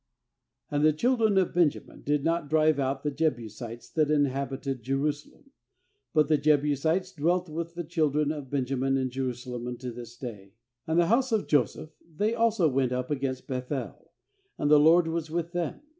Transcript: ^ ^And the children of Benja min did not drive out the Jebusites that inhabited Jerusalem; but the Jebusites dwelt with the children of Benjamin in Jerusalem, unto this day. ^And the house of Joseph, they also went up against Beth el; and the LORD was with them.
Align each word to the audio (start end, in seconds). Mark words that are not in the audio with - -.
^ 0.71 0.75
^And 0.75 0.81
the 0.81 0.93
children 0.93 1.37
of 1.37 1.49
Benja 1.53 1.85
min 1.85 2.01
did 2.01 2.23
not 2.23 2.49
drive 2.49 2.79
out 2.79 3.03
the 3.03 3.11
Jebusites 3.11 3.87
that 3.91 4.09
inhabited 4.09 4.81
Jerusalem; 4.81 5.51
but 6.11 6.27
the 6.27 6.39
Jebusites 6.39 7.11
dwelt 7.11 7.47
with 7.47 7.75
the 7.75 7.83
children 7.83 8.31
of 8.31 8.49
Benjamin 8.49 8.97
in 8.97 9.11
Jerusalem, 9.11 9.67
unto 9.67 9.91
this 9.91 10.17
day. 10.17 10.53
^And 10.87 10.97
the 10.97 11.05
house 11.05 11.31
of 11.31 11.45
Joseph, 11.45 11.91
they 12.17 12.33
also 12.33 12.67
went 12.67 12.91
up 12.91 13.11
against 13.11 13.45
Beth 13.45 13.71
el; 13.71 14.09
and 14.57 14.71
the 14.71 14.79
LORD 14.79 15.07
was 15.07 15.29
with 15.29 15.51
them. 15.51 15.81